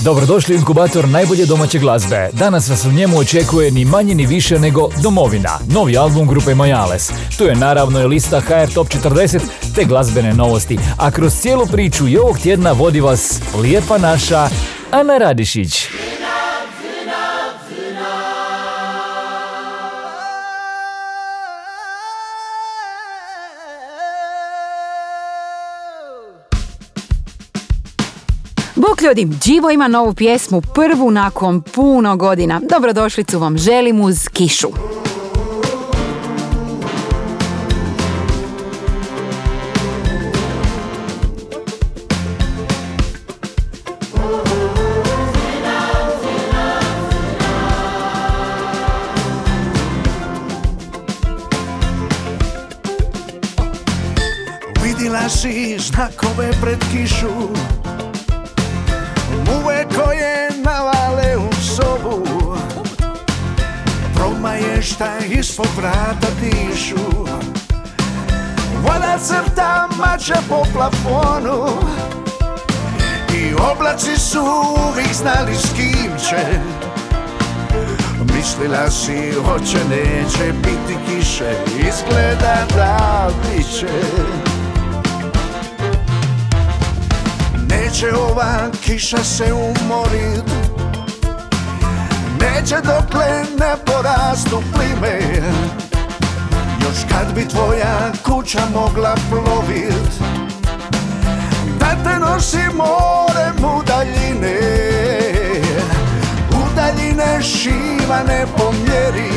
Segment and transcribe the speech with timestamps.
[0.00, 2.28] Dobrodošli u inkubator najbolje domaće glazbe.
[2.32, 7.12] Danas vas u njemu očekuje ni manje ni više nego Domovina, novi album grupe Majales.
[7.38, 9.40] Tu je naravno i lista HR Top 40
[9.74, 10.78] te glazbene novosti.
[10.98, 14.48] A kroz cijelu priču i ovog tjedna vodi vas lijepa naša
[14.90, 15.86] Ana Radišić.
[28.94, 32.60] Bok ljudi, Đivo ima novu pjesmu, prvu nakon puno godina.
[32.70, 34.68] Dobrodošlicu vam želim uz kišu.
[54.84, 57.73] Vidjela si znakove pred kišu
[64.84, 66.96] šta ispod vrata dišu.
[68.82, 71.66] Voda crta mača po plafonu.
[73.34, 74.40] I oblaci su
[74.90, 76.60] uvijek znali s kim će.
[78.36, 81.54] Mislila si hoće neće biti kiše.
[81.88, 83.88] Izgleda da bit će.
[87.68, 90.63] Neće ova kiša se umorit
[92.44, 95.18] Neće dokle ne porastu plime.
[96.80, 100.10] Još kad bi tvoja kuća mogla plovit
[101.78, 104.60] Da te nosi morem u daljine.
[106.50, 109.32] U daljine šivane po mjeri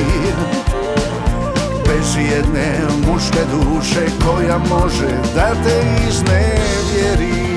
[1.86, 7.57] Bez jedne muške duše koja može da te iznevjeri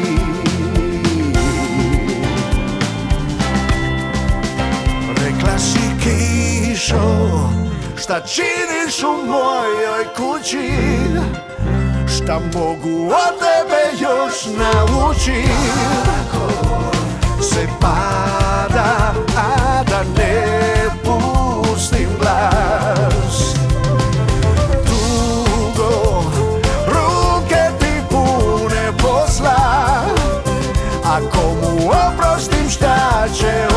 [6.11, 7.51] kišo
[7.97, 10.73] Šta činiš u mojoj kući?
[12.17, 15.51] Šta mogu od tebe još naučit
[17.43, 20.45] Se pada, a da ne
[21.05, 23.55] pustim glas.
[24.87, 26.25] Dugo
[26.87, 30.05] ruke ti pune posla
[31.05, 33.70] Ako mu oprostim šta će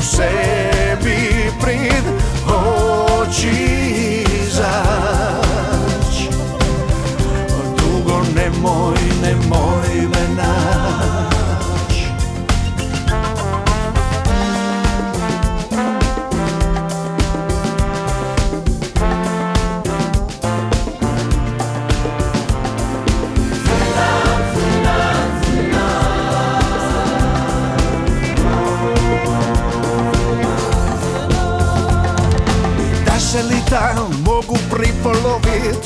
[0.00, 2.04] Sebi prid
[2.48, 6.28] oči izać
[7.76, 9.79] Dugo nemoj, nemoj
[33.70, 33.94] lita
[34.24, 35.84] mogu pripolovit?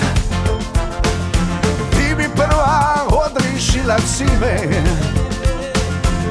[1.91, 4.57] Ti bi prva odrišila cime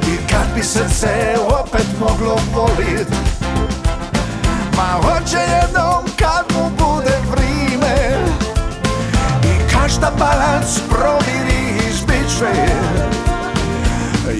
[0.07, 3.07] I kad bi srce opet moglo volit?
[4.77, 8.17] Ma hoće jednom kad mu bude vrime
[9.43, 12.53] I každa balac proviri iz bičve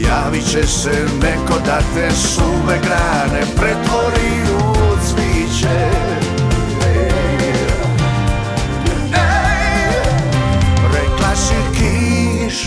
[0.10, 4.74] Javit će se neko da te suve grane pretvori u
[5.06, 6.13] cviće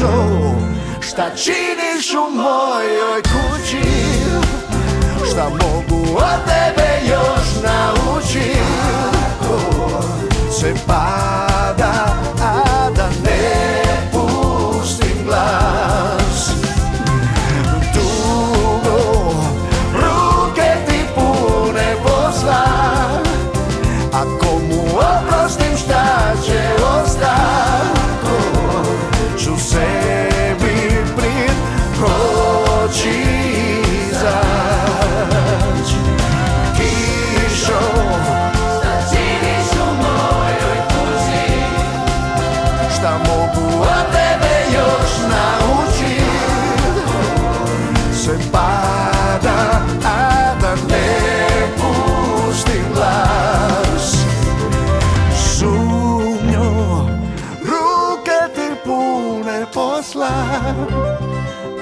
[0.06, 0.54] kišo
[1.00, 3.82] Šta činiš u mojoj kući
[5.30, 8.56] Šta mogu od tebe još naučit.
[10.60, 12.16] Se pada,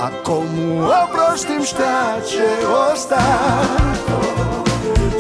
[0.01, 3.99] A komu oprostim šta će ostat?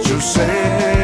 [0.06, 1.03] Ču se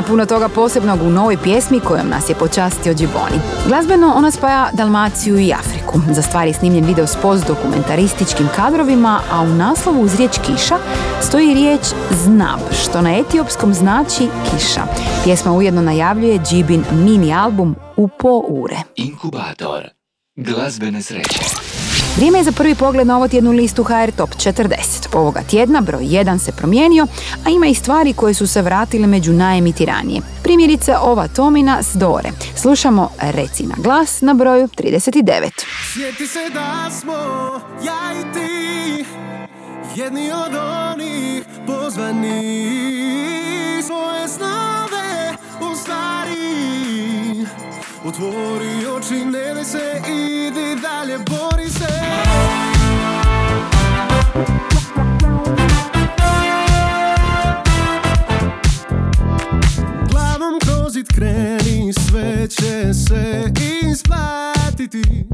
[0.00, 3.40] Ima puno toga posebnog u novoj pjesmi kojom nas je počastio Džiboni.
[3.66, 6.00] Glazbeno ona spaja Dalmaciju i Afriku.
[6.10, 7.16] Za stvar je snimljen video s
[7.46, 10.76] dokumentarističkim kadrovima, a u naslovu uz riječ kiša
[11.22, 11.80] stoji riječ
[12.10, 14.82] znab, što na etiopskom znači kiša.
[15.24, 18.76] Pjesma ujedno najavljuje Džibin mini album u po ure.
[18.96, 19.88] Inkubator
[20.36, 21.40] glazbene sreće.
[22.16, 24.79] Vrijeme je za prvi pogled na ovotjednu listu HR Top 40.
[25.12, 27.06] Ovoga tjedna broj 1 se promijenio,
[27.46, 30.20] a ima i stvari koje su se vratile među najemitiranije.
[30.42, 32.30] Primjerice ova Tomina s Dore.
[32.56, 35.50] Slušamo Reci na glas na broju 39.
[35.92, 37.12] Sjeti se da smo
[37.84, 39.04] ja i ti
[39.96, 42.72] Jedni od onih pozvani
[43.86, 47.46] Svoje snove u stvari
[48.04, 51.88] Otvori oči, ne se, idi dalje, bori se
[54.30, 54.69] Glavom kroz
[61.00, 63.52] zid kreni, sve će se
[63.90, 65.24] isplatiti.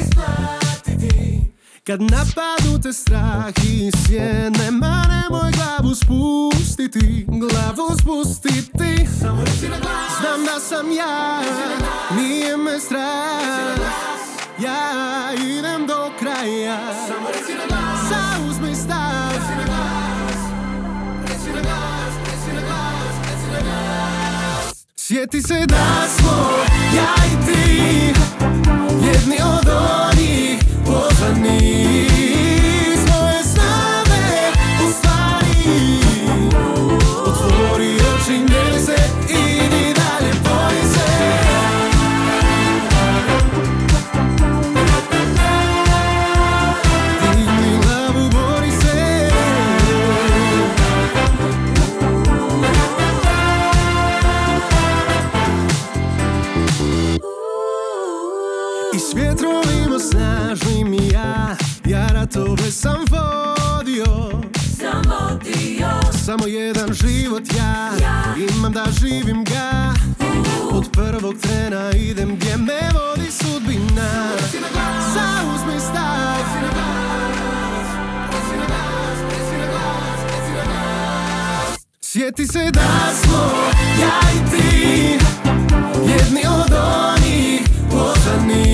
[0.00, 1.40] Isplatiti
[1.86, 9.06] Kad napadu te strah i sjene, ma nemoj glavu spustiti Glavu spustiti.
[9.20, 11.40] Samo reci na glas Znam da sam ja,
[12.16, 13.78] nije me strah.
[14.58, 14.90] Ja
[15.34, 16.78] idem do kraja.
[17.08, 18.00] Samo reci na glas.
[18.10, 19.29] Zauzmi stav
[25.10, 26.50] Sjeti se da smo
[26.96, 27.80] ja i ti
[29.06, 32.29] Jedni od onih pozvani
[62.30, 64.40] Ja ratove sam vodio.
[64.78, 65.88] Sam vodio.
[66.24, 67.90] Samo jedan život ja,
[68.36, 69.94] Imam da živim ga.
[70.72, 74.30] Od prvog trena idem gdje me vodi sudbina.
[75.14, 76.60] Zauzmi stav.
[82.00, 83.50] Sjeti se da smo
[84.00, 85.18] ja i ti
[86.06, 87.60] Jedni od onih
[87.90, 88.69] pozvani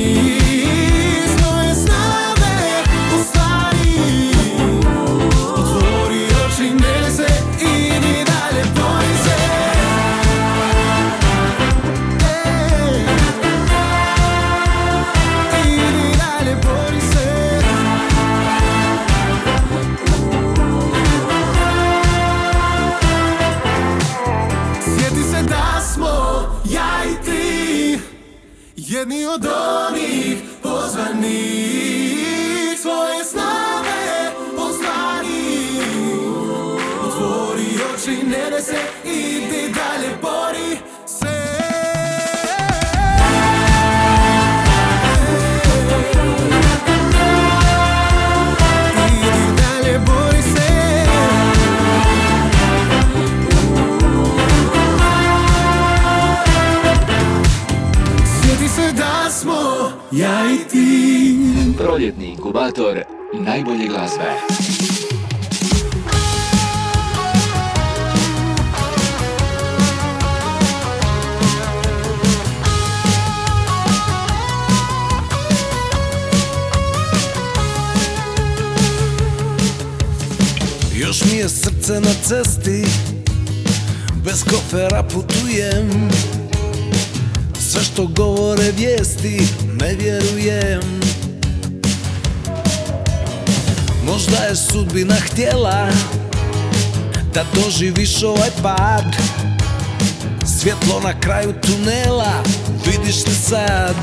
[62.46, 64.24] inkubator najbolje glazbe.
[80.94, 82.84] Još mi je srce na cesti
[84.24, 86.10] Bez kofera putujem
[87.58, 89.42] Sve što govore vijesti
[89.80, 91.15] Ne vjerujem
[94.06, 95.88] Možda je sudbina htjela
[97.34, 99.04] Da doživiš ovaj pad.
[100.60, 102.42] Svjetlo na kraju tunela
[102.86, 103.94] Vidiš li sad.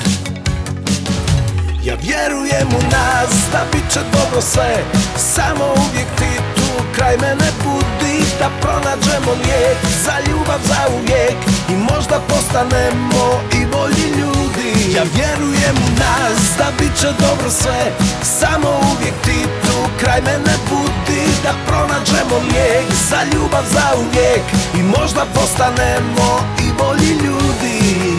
[1.86, 4.84] Ja vjerujem u nas da bit će dobro sve
[5.18, 11.38] Samo uvijek ti tu kraj mene budi Da pronađemo lijek za ljubav za uvijek
[11.70, 14.94] I možda postanemo i bolji ljudi.
[14.96, 17.92] Ja vjerujem u nas da bit će dobro sve
[18.24, 19.63] Samo uvijek ti
[20.04, 24.44] kraj mene budi Da pronađemo lijek za ljubav za uvijek
[24.80, 28.14] I možda postanemo i bolji ljudi.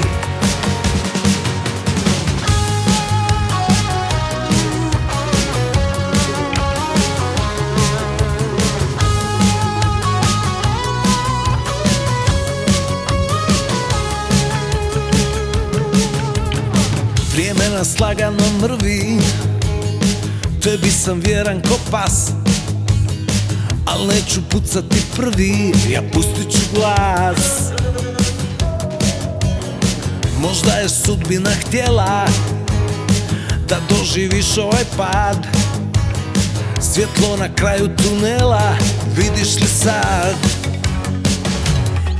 [17.32, 19.18] Vrijeme nas lagano mrvi
[20.64, 22.30] Tebi sam vjeran ko pas
[23.86, 27.70] Al neću pucati prvi Ja pustit ću glas.
[30.40, 32.26] Možda je sudbina htjela
[33.68, 35.46] Da doživiš ovaj pad.
[36.80, 38.76] Svjetlo na kraju tunela
[39.16, 40.36] Vidiš li sad?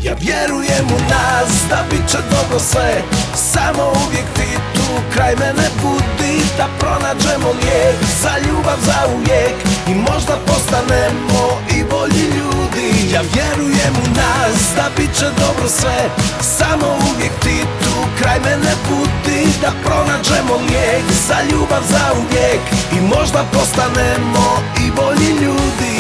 [0.02, 3.02] Ja vjerujem u nas da bit će dobro sve
[3.34, 4.73] Samo uvijek ti
[5.12, 7.96] kraj mene budi Da pronađemo lijek.
[8.22, 9.56] Za ljubav za uvijek.
[9.88, 11.42] I možda postanemo
[11.76, 12.88] i bolji ljudi.
[13.12, 16.00] Ja vjerujem u nas da bit će dobro sve.
[16.40, 17.94] Samo uvijek ti tu.
[18.18, 21.04] Kraj mene budi Da pronađemo lijek.
[21.28, 22.60] Za ljubav za uvijek.
[22.96, 24.46] I možda postanemo
[24.84, 25.94] i bolji ljudi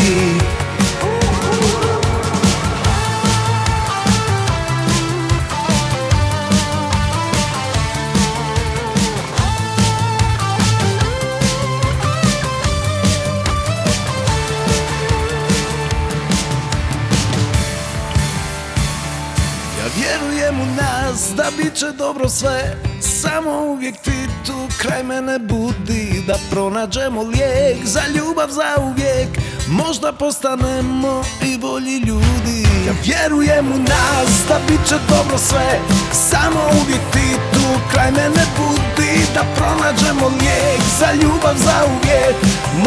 [21.36, 27.84] da bit će dobro sve Samo uvijek ti tu kraj mene budi Da pronađemo lijek
[27.84, 29.28] za ljubav za uvijek.
[29.68, 32.62] Možda postanemo i bolji ljudi.
[32.86, 35.80] Ja vjerujem u nas da bit će dobro sve
[36.12, 42.36] Samo uvijek ti tu kraj mene budi Da pronađemo lijek za ljubav za uvijek.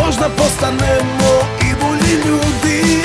[0.03, 2.96] Možda postanemo i bolji ljudi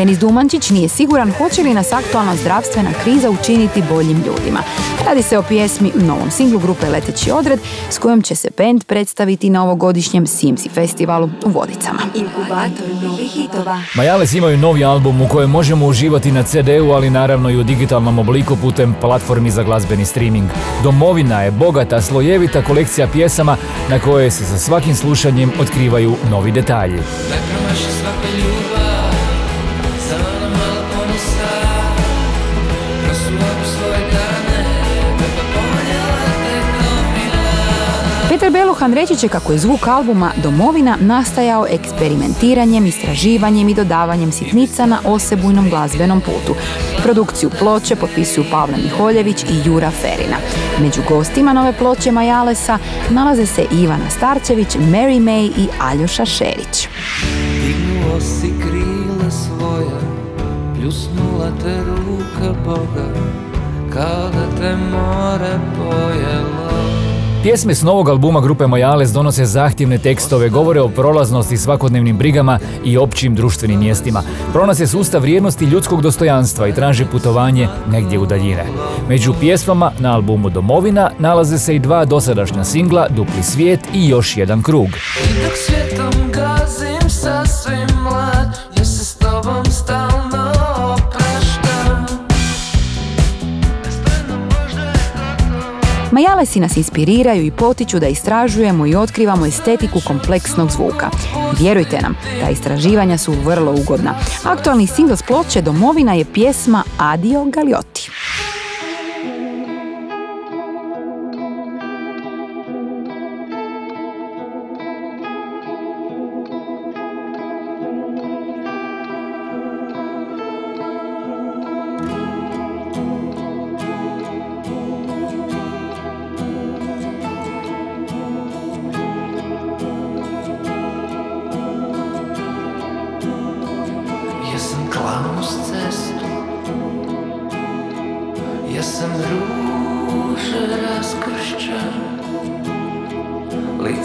[0.00, 4.60] Denis Dumančić nije siguran hoće li nas aktualna zdravstvena kriza učiniti boljim ljudima.
[5.06, 8.84] Radi se o pjesmi u novom singlu grupe Leteći odred s kojom će se band
[8.84, 11.98] predstaviti na ovogodišnjem Simsi festivalu u Vodicama.
[12.14, 13.82] Inkubator novih hitova.
[13.94, 18.18] Majales imaju novi album u kojem možemo uživati na CD-u, ali naravno i u digitalnom
[18.18, 20.50] obliku putem platformi za glazbeni streaming.
[20.82, 23.56] Domovina je bogata, slojevita kolekcija pjesama
[23.90, 26.98] na koje se sa svakim slušanjem otkrivaju novi detalji.
[38.40, 44.86] Petar Beluhan reći će kako je zvuk albuma Domovina nastajao eksperimentiranjem, istraživanjem i dodavanjem sitnica
[44.86, 46.54] na osebujnom glazbenom putu.
[47.02, 50.36] Produkciju ploče potpisuju Pavle Miholjević i Jura Ferina.
[50.82, 52.78] Među gostima nove ploče Majalesa
[53.10, 56.88] nalaze se Ivana Starčević, Mary May i Aljoša Šerić.
[57.66, 60.00] Dignuo si krile svoje,
[60.74, 63.14] pljusnula te ruka Boga,
[63.92, 66.59] kao da te more pojelo.
[67.42, 72.96] Pjesme s novog albuma grupe Majales donose zahtjevne tekstove, govore o prolaznosti svakodnevnim brigama i
[72.96, 74.22] općim društvenim mjestima.
[74.52, 78.66] Pronose sustav vrijednosti ljudskog dostojanstva i traže putovanje negdje u daljine.
[79.08, 84.36] Među pjesmama na albumu Domovina nalaze se i dva dosadašnja singla, Dupli svijet i još
[84.36, 84.88] jedan krug.
[96.20, 101.10] Majalesi nas inspiriraju i potiču da istražujemo i otkrivamo estetiku kompleksnog zvuka.
[101.58, 104.14] Vjerujte nam, ta istraživanja su vrlo ugodna.
[104.44, 108.10] Aktualni singl s ploče Domovina je pjesma Adio Galiotti.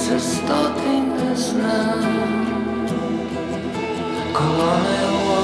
[0.10, 2.06] Це сто ти не знав,
[4.34, 5.35] колони.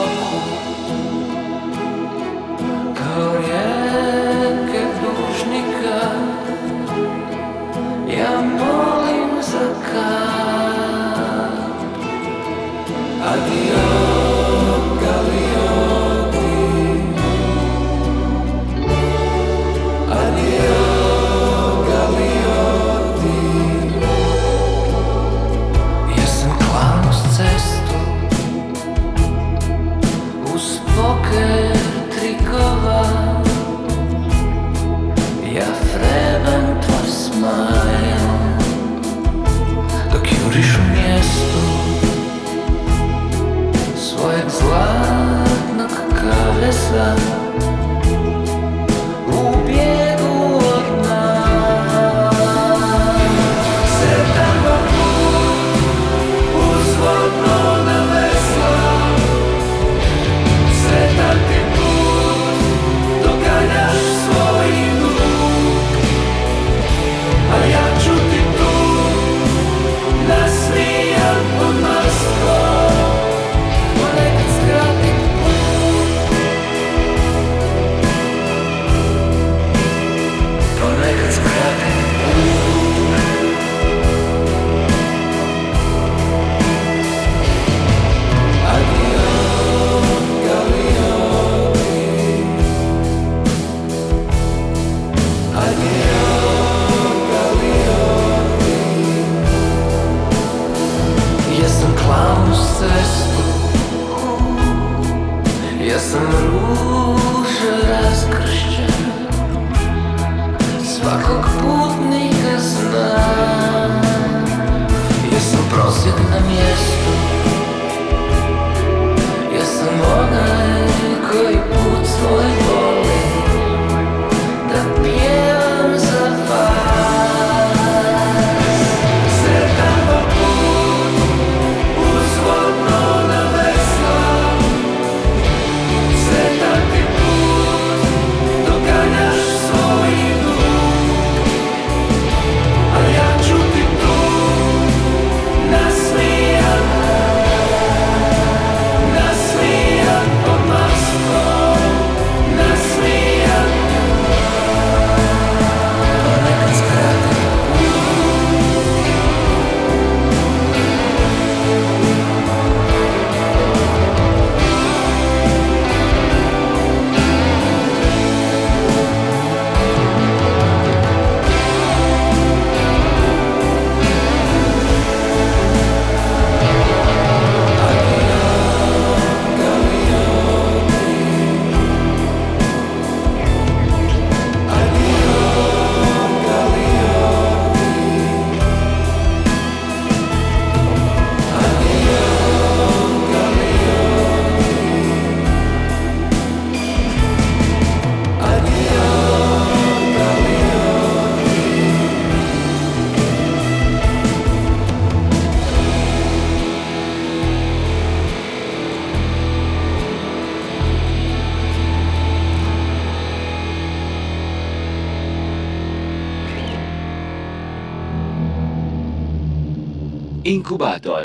[220.72, 221.24] inkubator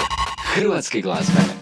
[0.55, 1.56] hrvatske glazbe.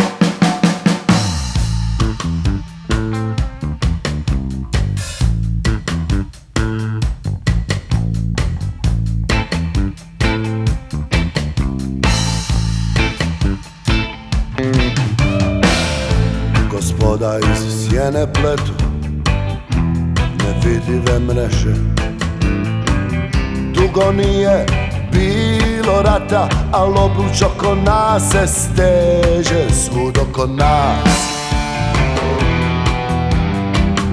[28.18, 31.34] Se steže svud oko nas.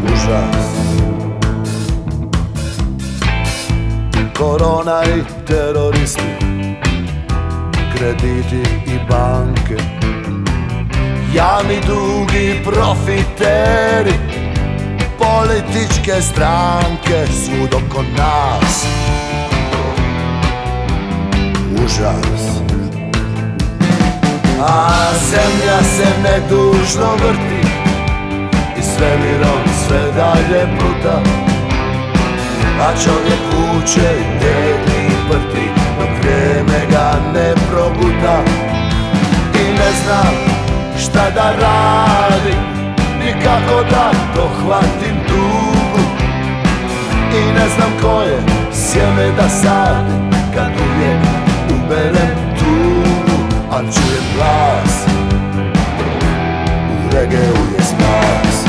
[0.04, 0.72] Užas.
[4.38, 6.22] Korona i teroristi
[7.96, 9.84] Krediti i banke.
[11.34, 14.14] Javni dugi profiteri
[15.18, 18.86] Političke stranke Svud oko nas.
[21.86, 22.51] Užas.
[24.62, 27.68] A zemlja se nedužno vrti
[28.78, 31.22] I sve svemirom sve dalje pluta
[32.82, 33.42] A čovjek
[33.76, 34.42] uče i
[35.30, 35.70] prti
[36.00, 38.44] Dok vrijeme ga ne probuta.
[39.56, 40.34] I ne znam
[40.98, 42.62] šta da radim
[43.20, 46.04] Nikako da dohvatim dugu
[47.34, 48.42] I ne znam koje
[48.74, 51.22] sjeme da sadim Kad uvijek
[51.70, 52.51] uberem
[54.36, 55.06] glas.
[56.92, 58.66] U regeu je spas.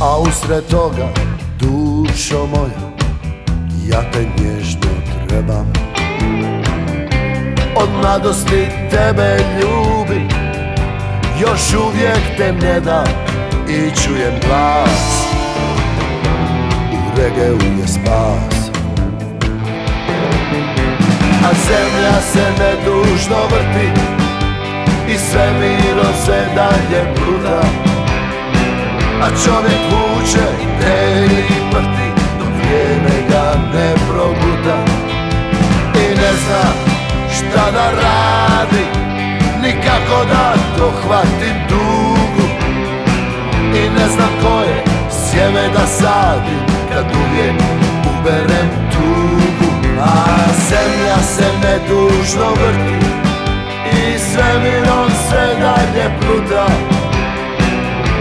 [0.00, 1.08] A usred toga,
[1.58, 2.90] dušo moja,
[3.86, 4.90] ja te nježno
[5.28, 5.72] trebam.
[7.76, 10.28] Od mladosti tebe ljubim,
[11.40, 13.29] još uvijek te ne dam
[13.70, 15.26] i čujem glas.
[16.92, 18.70] U regeu je spas.
[21.44, 23.90] A zemlja se nedužno vrti
[25.08, 27.90] i svemirom se dalje pluta
[29.22, 30.46] a čovjek vuče
[30.80, 34.78] tegli i prti Dok vrijeme ga ne proguta.
[35.94, 36.72] I ne zna
[37.32, 38.84] šta da radi
[39.62, 42.39] Nikako da dohvatim dugu
[43.74, 46.60] I ne znam koje sjeme da sadim
[46.92, 47.54] Kad uvijek
[48.10, 49.70] uberem tugu.
[50.00, 50.12] A
[50.68, 53.06] zemlja se nedužno vrti
[53.92, 56.66] I svemirom se dalje pluta.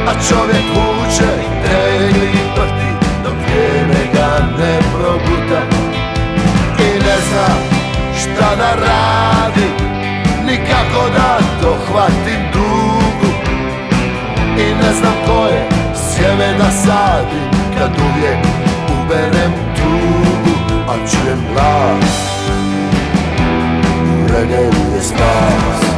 [0.07, 1.31] A čovjek vuče
[1.63, 2.89] tegli i prti
[3.23, 5.61] Dok vrijeme ga ne proguta
[6.79, 7.47] I ne zna
[8.17, 9.69] šta da radi
[10.45, 12.68] Nikako da dohvatim dugu I
[14.89, 18.39] ne znam koje sjeme da sadim Kad uvijek
[19.01, 22.29] uberem tugu A čujem glas.
[24.29, 25.88] Regeu je spas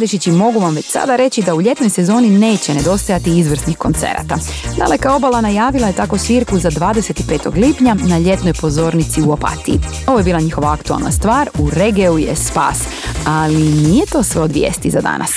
[0.00, 4.36] Radišić i mogu vam već sada reći da u ljetnoj sezoni neće nedostajati izvrsnih koncerata.
[4.78, 7.56] Daleka obala najavila je tako svirku za 25.
[7.56, 9.80] lipnja na ljetnoj pozornici u Opatiji.
[10.06, 12.78] Ovo je bila njihova aktualna stvar, u regeu je spas.
[13.26, 15.32] Ali nije to sve od vijesti za danas.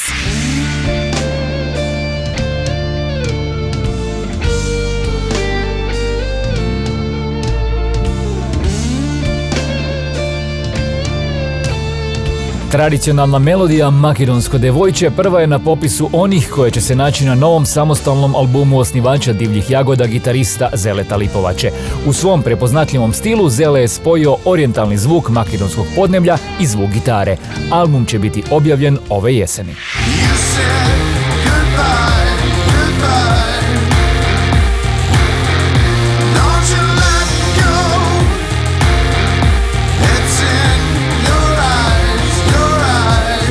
[12.74, 17.66] Tradicionalna melodija Makedonsko devojče prva je na popisu onih koje će se naći na novom
[17.66, 21.72] samostalnom albumu osnivača Divljih jagoda gitarista Zeleta Lipovače.
[22.06, 27.38] U svom prepoznatljivom stilu Zele je spojio orijentalni zvuk makedonskog podneblja i zvuk gitare.
[27.72, 29.76] Album će biti objavljen ove jeseni.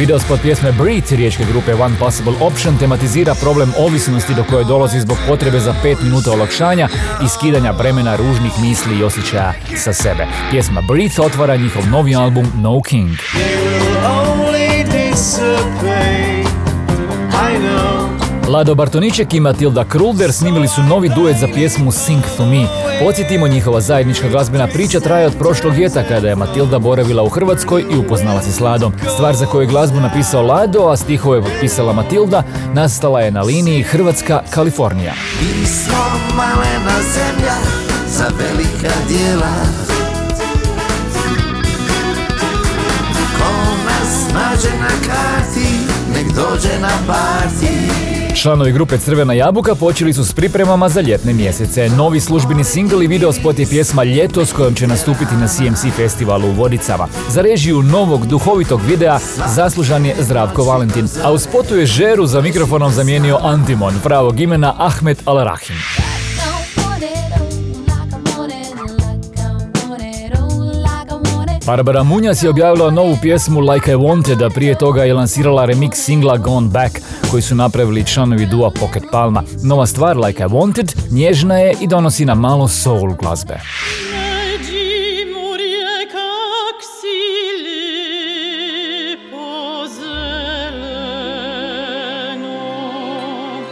[0.03, 5.19] Videospot pjesme Breathe riječke grupe One Possible Option tematizira problem ovisnosti do koje dolazi zbog
[5.29, 6.89] potrebe za 5 minuta olakšanja
[7.25, 10.27] i skidanja bremena ružnih misli i osjećaja sa sebe.
[10.51, 13.17] Pjesma Breathe otvara njihov novi album No King.
[18.49, 22.67] Lado Bartoniček i Matilda Krulder snimili su novi duet za pjesmu Sing to Me.
[23.05, 27.85] Podsjetimo, njihova zajednička glazbena priča traje od prošlog ljeta kada je Matilda boravila u Hrvatskoj
[27.91, 28.93] i upoznala se s Ladom.
[29.15, 32.43] Stvar za koju je glazbu napisao Lado, a stihove je potpisala Matilda,
[32.75, 35.13] nastala je na liniji Hrvatska-Kalifornija.
[36.37, 37.55] Malena zemlja
[38.09, 38.93] za velika
[44.83, 45.69] na karti,
[46.15, 51.89] nek dođe na parti Članovi grupe Crvena jabuka počeli su s pripremama za ljetne mjesece.
[51.89, 55.97] Novi službeni singl i video spot je pjesma Ljeto s kojom će nastupiti na CMC
[55.97, 57.09] festivalu u Vodicama.
[57.29, 62.41] Za režiju novog duhovitog videa zaslužan je Zdravko Valentin, a u spotu je žeru za
[62.41, 66.22] mikrofonom zamijenio Antimon, pravog imena Ahmed Al-Rahim.
[71.67, 75.95] Barbara Munjas je objavila novu pjesmu Like I Wanted, a prije toga je lansirala remix
[75.95, 79.43] singla Gone Back, koji su napravili članovi dua Pocket Palma.
[79.63, 83.61] Nova stvar Like I Wanted nježna je i donosi nam malo soul glazbe.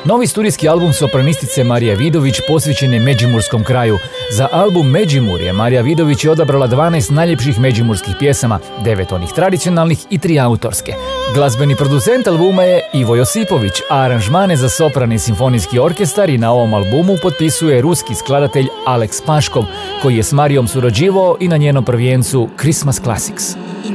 [0.04, 3.98] Novi studijski album sopranistice Marija Vidović posvećen je Međimurskom kraju.
[4.32, 10.18] Za album Međimurje Marija Vidović je odabrala 12 najljepših međimurskih pjesama, 9 onih tradicionalnih i
[10.18, 10.92] 3 autorske.
[11.34, 16.74] Glazbeni producent albuma je Ivo Josipović, a aranžmane za sopran simfonijski orkestar i na ovom
[16.74, 19.64] albumu potpisuje ruski skladatelj Alex Paškov,
[20.02, 23.44] koji je s Marijom surađivao i na njenom prvijencu Christmas Classics.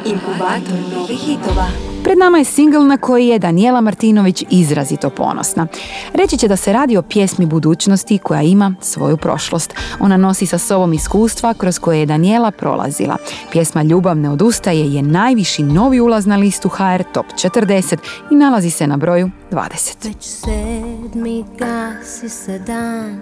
[0.06, 1.94] Inkubator novih hitova.
[2.06, 5.68] Pred nama je singl na koji je Daniela Martinović izrazito ponosna.
[6.13, 9.74] Reći će da se radi o pjesmi budućnosti koja ima svoju prošlost.
[10.00, 13.18] Ona nosi sa sobom iskustva kroz koje je Daniela prolazila.
[13.52, 17.98] Pjesma Ljubav ne odustaje je najviši novi ulaz na listu HR Top 40
[18.32, 20.08] i nalazi se na broju 20.
[20.08, 23.20] Već sedmi gasi se dan,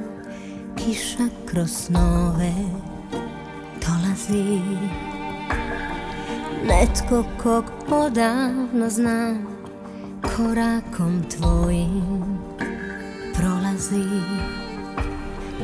[0.77, 2.53] kiša kroz snove
[3.85, 4.59] dolazi.
[6.67, 9.47] Netko kog odavno znam,
[10.21, 12.23] korakom tvojim
[13.33, 14.09] prolazi.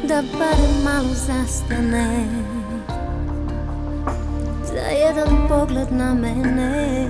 [0.08, 2.26] Da barem malo zastane,
[4.66, 7.08] za jedan pogled na mene.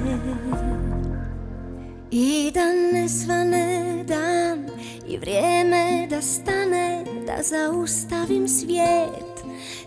[2.11, 4.69] I da ne svane dan
[5.07, 9.28] i vrijeme da stane Da zaustavim svijet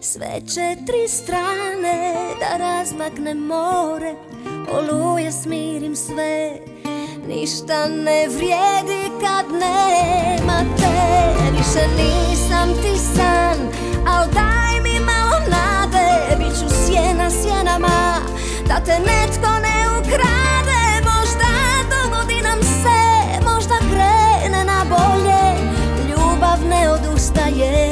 [0.01, 4.15] Sve četiri strane Da razmakne more.
[4.73, 6.59] Oluje smirim sve.
[7.29, 10.93] Ništa ne vrijedi kad nema te.
[11.57, 13.59] Više nisam ti san
[14.09, 16.37] Al daj mi malo nade.
[16.39, 18.21] Biću sjena sjenama
[18.69, 20.83] Da te netko ne ukrade.
[21.05, 21.53] Možda
[21.91, 23.01] dogodi nam se
[23.53, 25.73] Možda krene na bolje.
[26.09, 27.92] Ljubav ne odustaje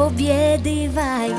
[0.00, 1.34] Nepobjediva je.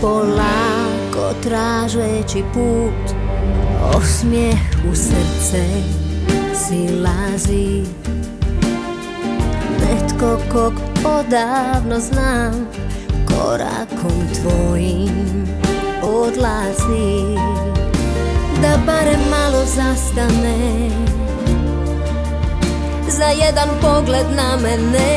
[0.00, 3.16] Polako tražeći put
[3.96, 4.58] Osmijeh
[4.92, 5.64] u srce
[6.54, 7.84] silazi
[10.24, 10.72] Netko kog
[11.04, 12.68] odavno znam
[13.28, 15.46] Korakom tvojim
[16.02, 17.36] odlazi
[18.62, 20.90] Da barem malo zastane
[23.08, 25.14] Za jedan pogled na mene.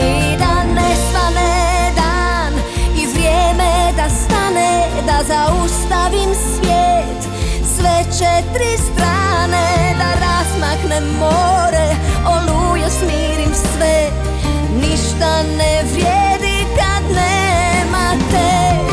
[0.00, 2.52] I da ne svane dan
[3.02, 7.22] I vrijeme da stane Da zaustavim svijet.
[7.76, 11.73] Sve četiri strane Da razmaknem more
[12.26, 14.10] Oluje smirim sve.
[14.80, 18.50] Ništa ne vrijedi kad nema te.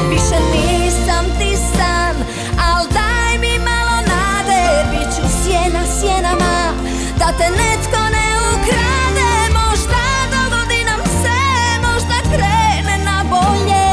[0.09, 2.15] Više nisam ti san
[2.59, 4.63] Al daj mi malo nade.
[4.91, 6.73] Biću sjena sjenama
[7.19, 9.31] Da te netko ne ukrade.
[9.59, 11.39] Možda dogodi nam se
[11.81, 13.87] Možda krene na bolje.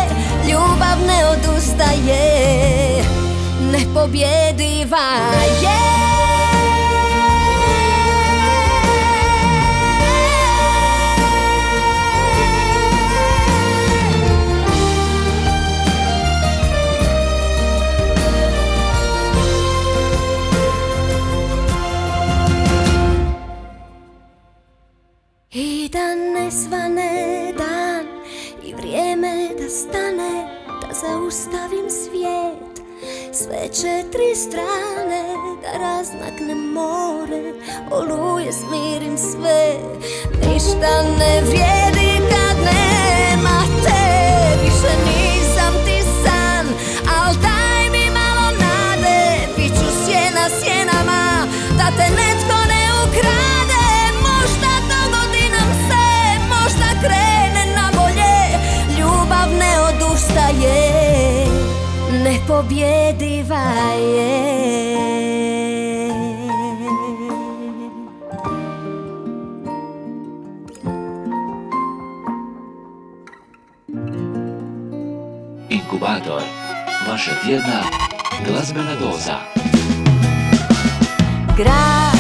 [0.50, 2.28] Ljubav ne odustaje
[3.72, 5.06] Nepobjediva
[29.60, 32.82] da stane Da zaustavim svijet.
[33.32, 35.22] Sve četiri strane
[35.62, 37.52] Da razmaknem more.
[37.90, 39.74] Oluje smirim sve.
[40.46, 41.97] Ništa ne vrijedi
[62.58, 63.62] Nepobjediva
[63.94, 64.58] je
[75.68, 76.42] Inkubator.
[77.10, 77.82] Vaša tjedna
[78.46, 79.36] glazbena doza.
[81.56, 82.18] Grad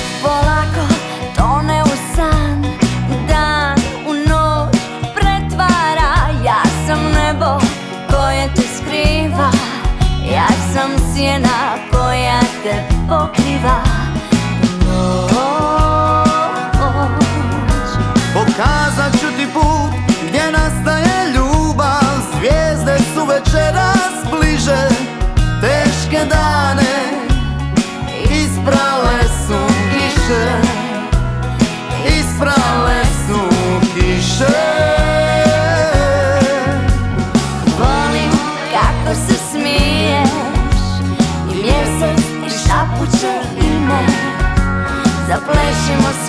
[45.88, 46.27] нашим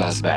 [0.00, 0.34] glazbe.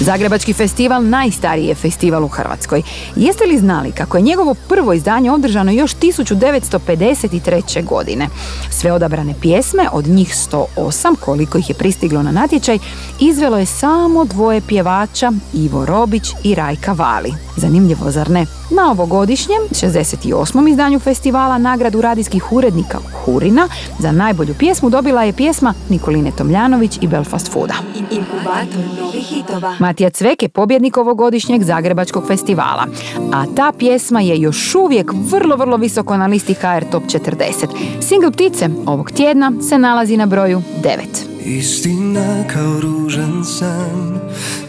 [0.00, 2.82] Zagrebački festival najstariji je festival u Hrvatskoj.
[3.16, 7.84] Jeste li znali kako je njegovo prvo izdanje održano još 1953.
[7.84, 8.28] godine?
[8.70, 12.78] Sve odabrane pjesme, od njih 108, koliko ih je pristiglo na natječaj,
[13.20, 17.34] izvelo je samo dvoje pjevača, Ivo Robić i Rajka Vali.
[17.56, 18.46] Zanimljivo, zar ne?
[18.70, 20.70] Na ovogodišnjem, 68.
[20.70, 27.06] izdanju festivala, nagradu radijskih urednika Hurina za najbolju pjesmu dobila je pjesma Nikoline Tomljanović i
[27.06, 27.74] Belfast Fooda.
[28.10, 29.76] Inkubator novih hitova.
[29.78, 32.86] Matija Cvek je pobjednik ovogodišnjeg Zagrebačkog festivala,
[33.32, 37.66] a ta pjesma je još uvijek vrlo, vrlo visoko na listi HR Top 40.
[38.00, 40.98] Single ptice ovog tjedna se nalazi na broju 9.
[41.44, 44.20] Istina kao ružan san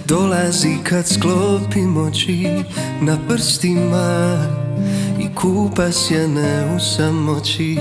[0.07, 2.47] Dolazi kad sklopim oči
[3.01, 4.37] na prstima
[5.19, 7.77] I kupa sjene u samoći.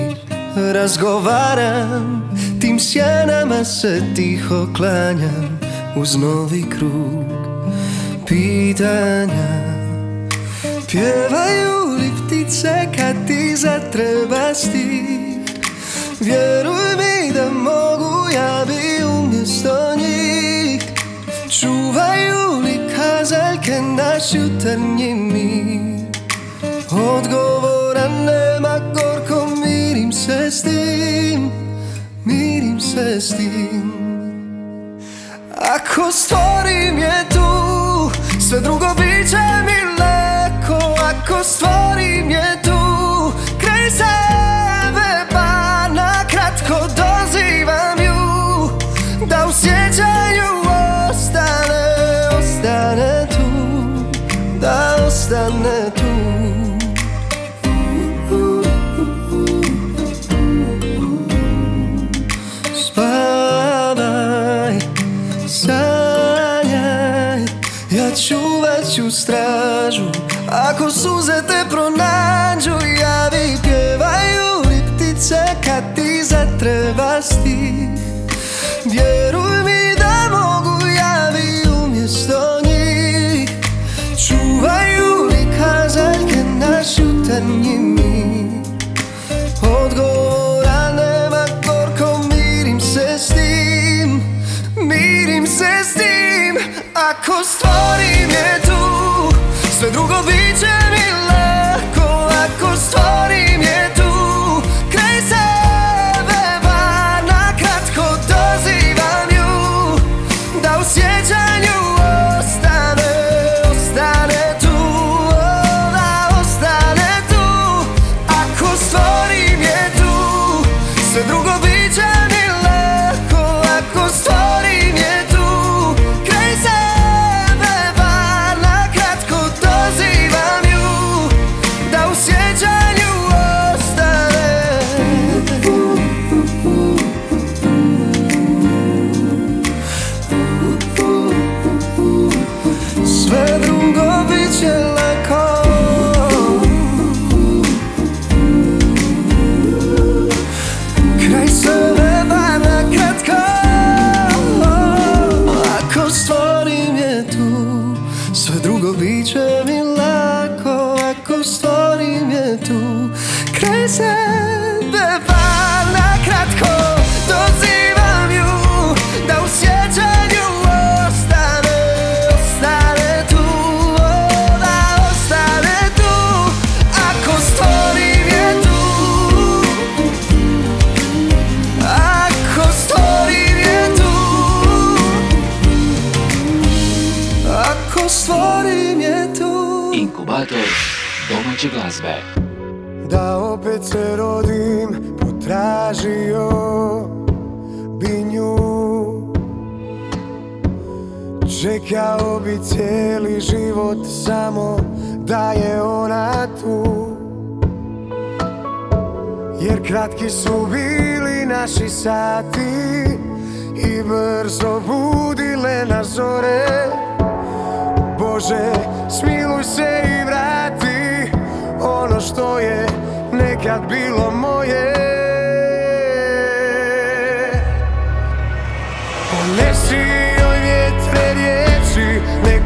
[0.56, 5.60] Razgovaram, tim sjenama se tiho klanjam
[5.96, 7.24] Uz novi krug
[8.26, 9.64] pitanja.
[10.90, 15.24] Pjevaju li ptice kad ti zatreba stih
[16.20, 20.82] Vjeruj mi da mogu, ja bi umjesto njih.
[21.60, 22.13] Čuvaju li
[23.74, 26.04] kazaljke naš jutarnji mir
[26.90, 31.50] Odgovora nema, gorko mirim se s tim
[32.24, 33.92] Mirim se s tim.
[35.56, 38.10] Ako stvorim je tu,
[38.48, 42.63] sve drugo bit će mi lako Ako stvorim je tu,
[71.05, 74.24] suze te pronađu Ja bi pjevao
[76.59, 77.88] treba stih
[78.84, 83.50] Vjeruj mi da mogu ja bi umjesto njih.
[84.28, 86.44] Čuvaju mi kazaljke
[90.96, 94.22] nema gorko, mirim se s tim.
[94.76, 96.57] Mirim se s tim.
[96.94, 98.63] Ako stvorim je
[99.78, 101.34] Sve drugo bit će mi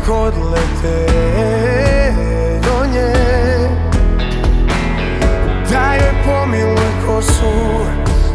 [0.09, 1.07] Nek odlete
[2.63, 3.13] do nje.
[5.71, 7.85] Da joj pomiluj kosu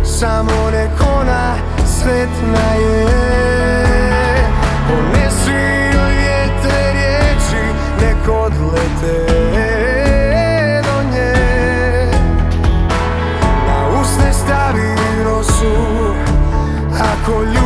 [0.03, 1.55] Samo nek ona
[1.85, 3.07] sretna je
[4.87, 5.51] Ponesi
[5.93, 7.63] joj vjetre riječi
[8.01, 9.25] Nek odlete
[10.83, 11.33] do nje.
[13.67, 14.95] Na usne stavi
[15.25, 15.75] rosu
[16.99, 17.62] Ako ljubavi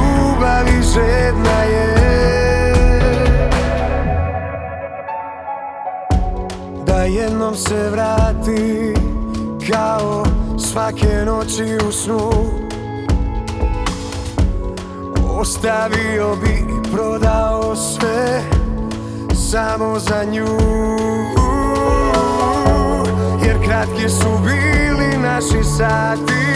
[7.67, 8.93] se vrati
[9.71, 10.25] kao
[10.57, 12.31] svake noći u snu.
[15.39, 18.41] Ostavio bi i prodao sve
[19.35, 20.47] samo za nju.
[23.45, 26.47] Jer kratki su bili naši sati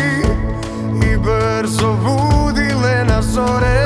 [0.94, 3.86] i brzo budile na zore.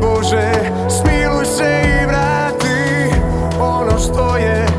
[0.00, 0.52] Bože,
[0.88, 3.14] smiluj se i vrati
[3.60, 4.71] ono što je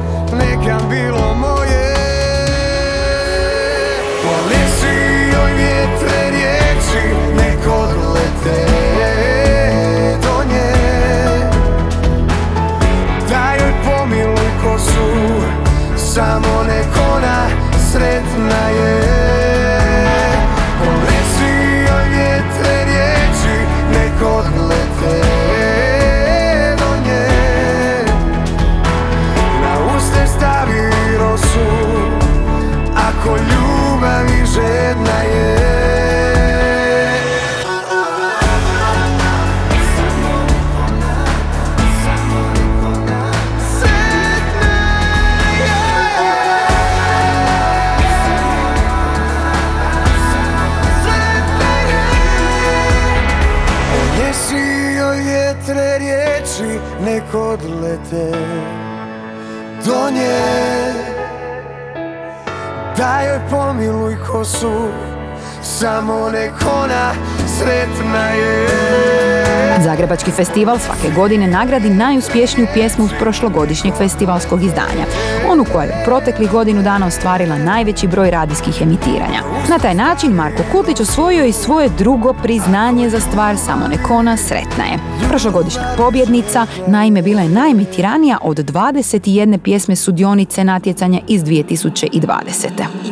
[70.13, 75.05] Zagrebački festival svake godine nagradi najuspješniju pjesmu s prošlogodišnjeg festivalskog izdanja.
[75.51, 79.43] onu koja je proteklih godinu dana ostvarila najveći broj radijskih emitiranja.
[79.69, 84.83] Na taj način Marko Kutić osvojio i svoje drugo priznanje za stvar Samo nekona sretna
[84.83, 84.99] je.
[85.29, 92.69] Prošlogodišnja pobjednica naime bila je najemitiranija od 21 pjesme sudionice natjecanja iz 2020.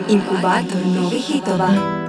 [0.10, 2.02] Inkubator novih hitova.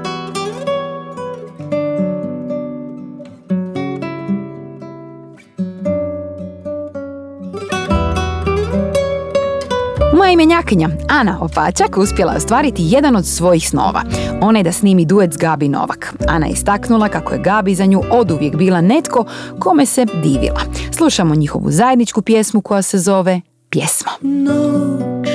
[10.33, 14.03] Imenjakinja, Ana Opačak, uspjela je ostvariti jedan od svojih snova.
[14.41, 16.15] Ona je da snimi duet s Gabi Novak.
[16.29, 19.25] Ana je istaknula kako je Gabi za nju oduvijek bila netko
[19.59, 20.61] kome se divila.
[20.97, 24.11] Slušamo njihovu zajedničku pjesmu koja se zove Pjesma.
[24.21, 25.29] Noć,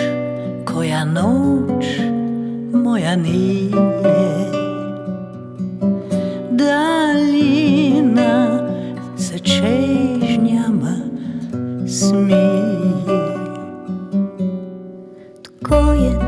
[0.66, 1.86] koja noć
[2.74, 3.72] moja nije
[6.52, 7.88] Daljina
[9.18, 10.98] se čežnjama
[11.88, 13.27] smije
[15.98, 16.27] Tko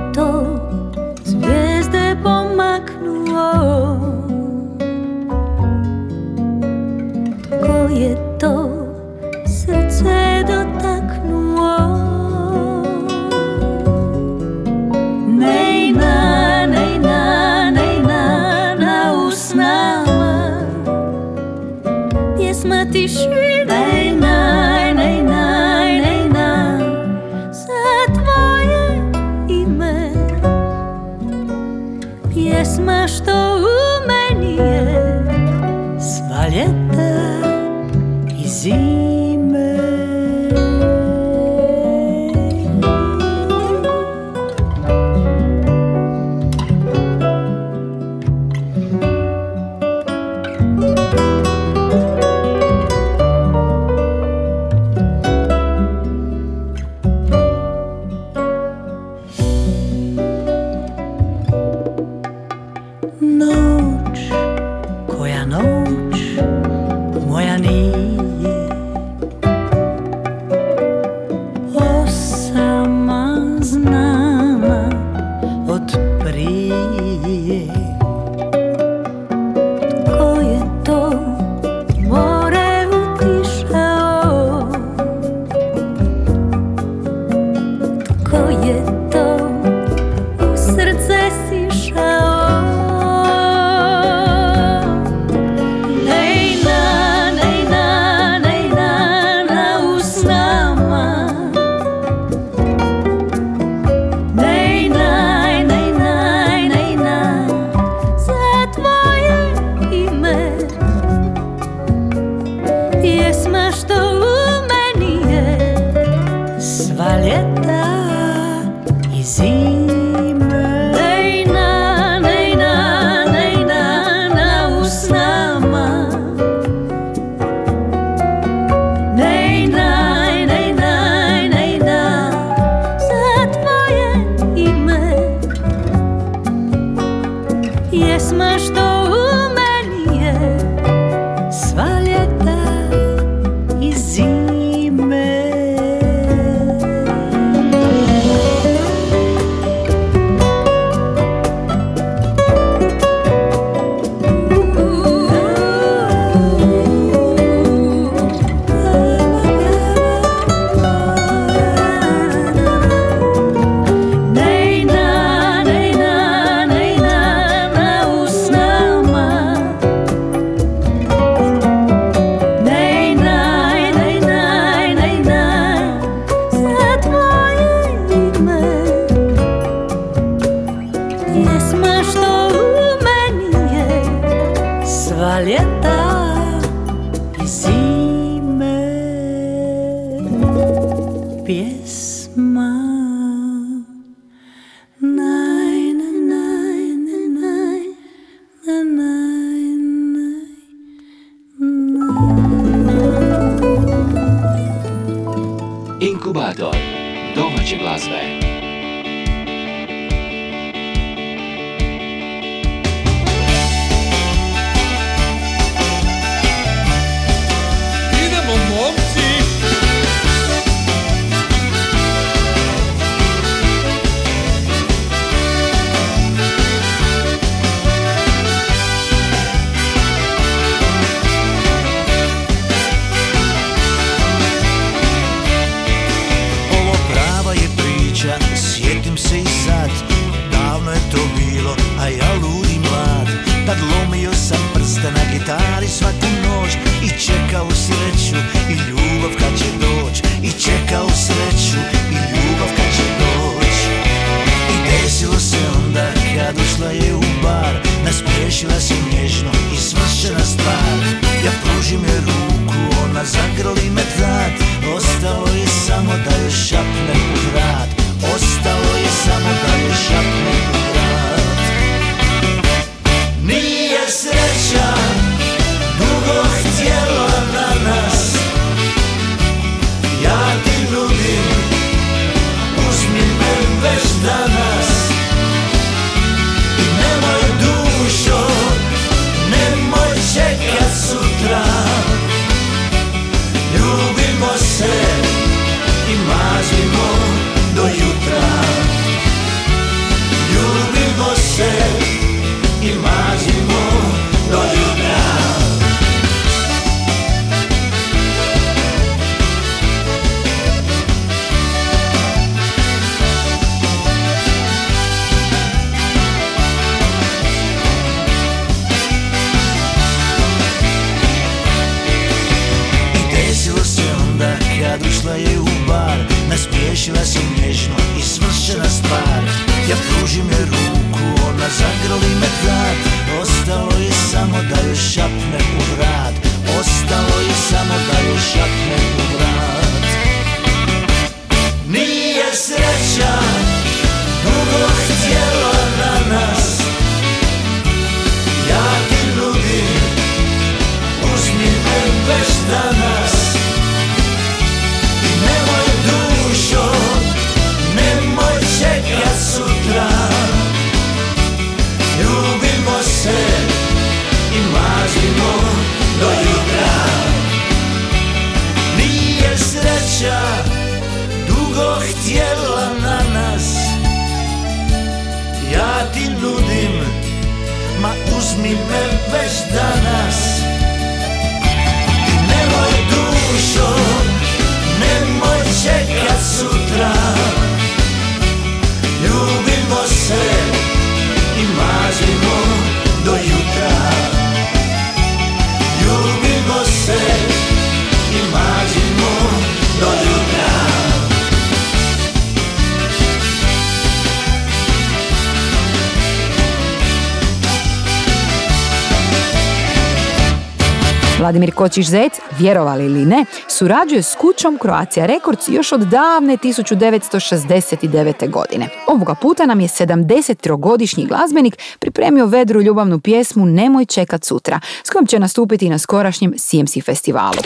[411.80, 418.50] Vladimir Kočić-Zec, vjerovali ili ne, surađuje s kućom Croatia Records još od davne 1969.
[418.50, 418.90] godine.
[419.08, 425.28] Ovoga puta nam je 73-godišnji glazbenik pripremio vedru ljubavnu pjesmu Nemoj čekat sutra, s kojom
[425.28, 427.62] će nastupiti na skorašnjem CMC festivalu.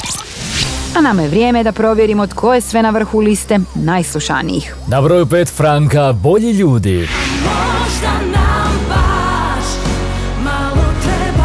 [0.98, 4.76] A nama je vrijeme da provjerimo tko je sve na vrhu liste najslušanijih.
[4.88, 7.08] Na broju 5 Franka Bolji ljudi.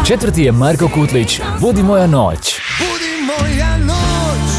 [0.09, 2.59] Četvrti je Marko Kutlić, Budi moja noć.
[3.21, 4.51] moja noć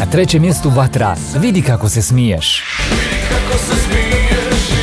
[0.00, 2.64] Na trećem mjestu Vatra, Vidi kako se smiješ.
[3.28, 4.80] Kako se smiješ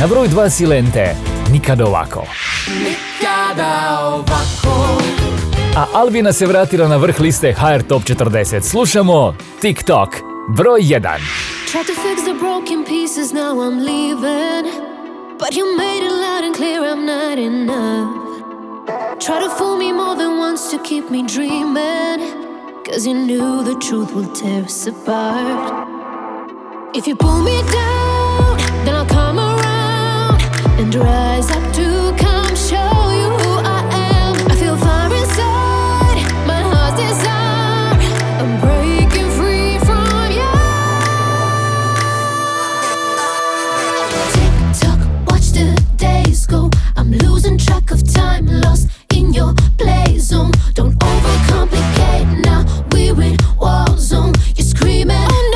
[0.00, 1.16] Na broju 2 Silente,
[1.50, 2.26] Nikad ovako.
[2.68, 5.02] Nikada ovako
[5.76, 8.62] A Albina se vratila na vrh liste HR Top 40.
[8.62, 10.08] Slušamo TikTok,
[10.56, 11.00] broj 1.
[11.70, 14.91] Tried to fix the broken pieces, now I'm leaving.
[15.42, 19.18] But you made it loud and clear I'm not enough.
[19.18, 22.20] Try to fool me more than once to keep me dreaming.
[22.84, 26.94] Cause you knew the truth will tear us apart.
[26.94, 30.40] If you pull me down, then I'll come around
[30.78, 31.91] and rise up to
[48.14, 50.52] time, lost in your play zone.
[50.74, 52.64] Don't overcomplicate now.
[52.92, 54.32] We're in war zone.
[54.56, 55.51] You're screaming,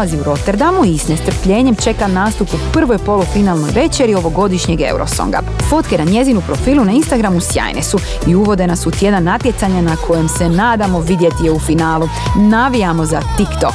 [0.00, 5.40] nalazi u Rotterdamu i s nestrpljenjem čeka nastup u prvoj polufinalnoj večeri ovogodišnjeg Eurosonga.
[5.68, 9.96] Fotke na njezinu profilu na Instagramu sjajne su i uvode nas u tjedan natjecanja na
[9.96, 12.08] kojem se nadamo vidjeti je u finalu.
[12.36, 13.74] Navijamo za TikTok.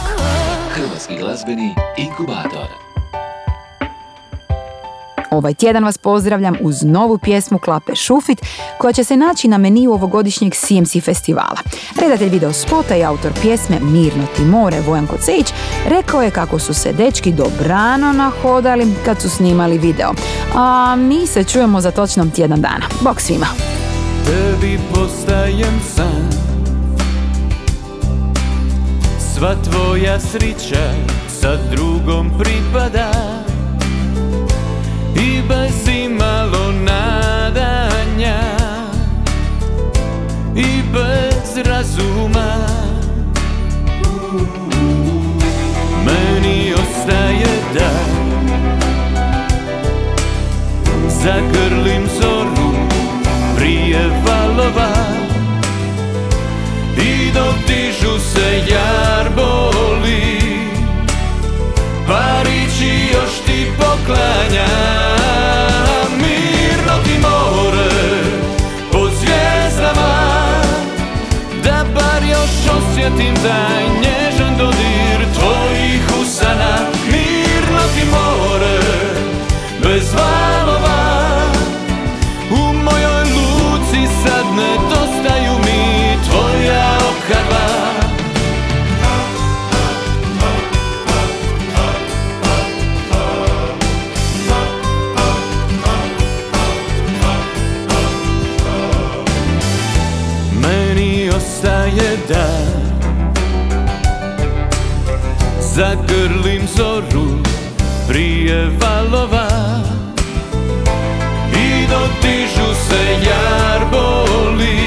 [0.71, 2.84] Hrvatski glazbeni inkubator.
[5.35, 8.41] Ovaj tjedan vas pozdravljam uz novu pjesmu Klape Šufit
[8.77, 11.57] koja će se naći na meniju ovogodišnjeg CMC festivala.
[12.01, 15.53] Redatelj video spota i autor pjesme Mirno ti more Vojan Kocejić
[15.87, 20.11] rekao je kako su se dečki dobrano nahodali kad su snimali video.
[20.55, 22.85] A mi se čujemo za točnom tjedan dana.
[23.01, 23.47] Bok svima!
[24.25, 26.45] Tebi postajem san
[29.35, 30.93] Sva tvoja srića
[31.27, 33.11] sa drugom pripada
[51.25, 52.71] Zagrlim zoru
[53.57, 54.89] prije valova
[56.97, 60.39] I dotižu se jarboli.
[62.07, 64.67] Parići još ti poklanja
[66.17, 67.89] Mirno ti more
[68.91, 70.25] pod zvijezdama
[71.63, 74.04] Da bar još osjetim taj
[101.95, 102.47] ostaje da
[105.61, 107.27] Zagrlim zoru
[108.07, 109.47] prije valova
[111.53, 114.79] I dotižu se jarboli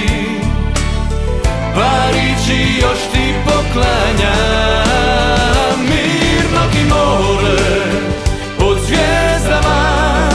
[1.74, 4.34] Parići još ti poklanja
[5.78, 7.59] Mirno ti more
[8.59, 10.30] pod zvijezdama.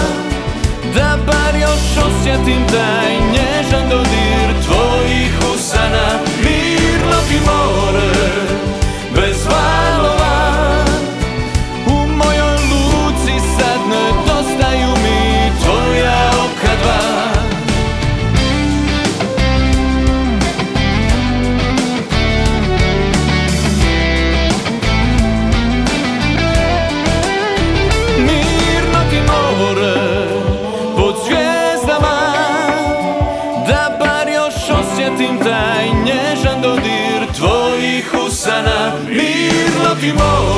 [0.95, 6.32] Da bar još osjetim taj nježan dodir tvojih usana
[40.04, 40.53] Mirno